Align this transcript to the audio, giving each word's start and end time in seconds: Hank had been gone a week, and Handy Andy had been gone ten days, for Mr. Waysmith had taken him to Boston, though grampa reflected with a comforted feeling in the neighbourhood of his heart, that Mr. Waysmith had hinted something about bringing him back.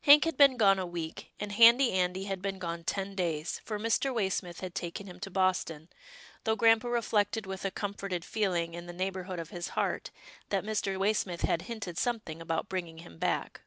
Hank 0.00 0.24
had 0.24 0.36
been 0.36 0.56
gone 0.56 0.80
a 0.80 0.84
week, 0.84 1.30
and 1.38 1.52
Handy 1.52 1.92
Andy 1.92 2.24
had 2.24 2.42
been 2.42 2.58
gone 2.58 2.82
ten 2.82 3.14
days, 3.14 3.60
for 3.64 3.78
Mr. 3.78 4.12
Waysmith 4.12 4.62
had 4.62 4.74
taken 4.74 5.06
him 5.06 5.20
to 5.20 5.30
Boston, 5.30 5.88
though 6.42 6.56
grampa 6.56 6.90
reflected 6.90 7.46
with 7.46 7.64
a 7.64 7.70
comforted 7.70 8.24
feeling 8.24 8.74
in 8.74 8.86
the 8.86 8.92
neighbourhood 8.92 9.38
of 9.38 9.50
his 9.50 9.68
heart, 9.78 10.10
that 10.48 10.64
Mr. 10.64 10.98
Waysmith 10.98 11.42
had 11.42 11.62
hinted 11.70 11.98
something 11.98 12.42
about 12.42 12.68
bringing 12.68 12.98
him 12.98 13.16
back. 13.16 13.60